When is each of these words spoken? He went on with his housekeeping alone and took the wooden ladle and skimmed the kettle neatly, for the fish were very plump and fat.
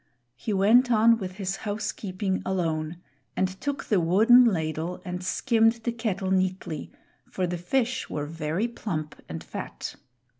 He 0.35 0.51
went 0.51 0.89
on 0.91 1.19
with 1.19 1.33
his 1.33 1.57
housekeeping 1.57 2.41
alone 2.43 2.97
and 3.37 3.47
took 3.61 3.83
the 3.85 3.99
wooden 3.99 4.45
ladle 4.45 4.99
and 5.05 5.23
skimmed 5.23 5.73
the 5.83 5.91
kettle 5.91 6.31
neatly, 6.31 6.91
for 7.29 7.45
the 7.45 7.59
fish 7.59 8.09
were 8.09 8.25
very 8.25 8.67
plump 8.67 9.21
and 9.29 9.43
fat. 9.43 9.93